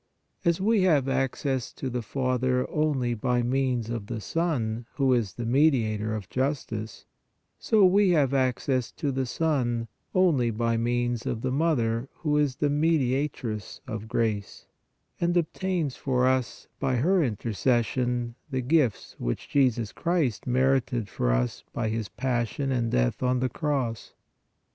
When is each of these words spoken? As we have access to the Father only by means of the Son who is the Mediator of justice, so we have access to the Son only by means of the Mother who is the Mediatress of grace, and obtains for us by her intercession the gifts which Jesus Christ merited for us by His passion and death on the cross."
As 0.43 0.59
we 0.59 0.81
have 0.81 1.07
access 1.07 1.71
to 1.73 1.87
the 1.87 2.01
Father 2.01 2.67
only 2.71 3.13
by 3.13 3.43
means 3.43 3.91
of 3.91 4.07
the 4.07 4.19
Son 4.19 4.87
who 4.95 5.13
is 5.13 5.33
the 5.35 5.45
Mediator 5.45 6.15
of 6.15 6.27
justice, 6.27 7.05
so 7.59 7.85
we 7.85 8.09
have 8.09 8.33
access 8.33 8.91
to 8.93 9.11
the 9.11 9.27
Son 9.27 9.87
only 10.15 10.49
by 10.49 10.75
means 10.75 11.27
of 11.27 11.43
the 11.43 11.51
Mother 11.51 12.09
who 12.15 12.35
is 12.35 12.55
the 12.55 12.67
Mediatress 12.71 13.79
of 13.85 14.07
grace, 14.07 14.65
and 15.19 15.37
obtains 15.37 15.95
for 15.97 16.25
us 16.25 16.67
by 16.79 16.95
her 16.95 17.21
intercession 17.23 18.33
the 18.49 18.61
gifts 18.61 19.15
which 19.19 19.49
Jesus 19.49 19.91
Christ 19.91 20.47
merited 20.47 21.09
for 21.09 21.29
us 21.31 21.63
by 21.73 21.89
His 21.89 22.09
passion 22.09 22.71
and 22.71 22.89
death 22.89 23.21
on 23.21 23.39
the 23.39 23.49
cross." 23.49 24.13